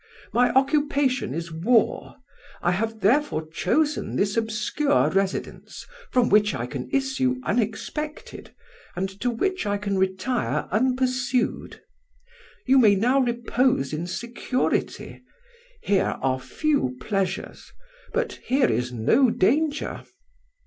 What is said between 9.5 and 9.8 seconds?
I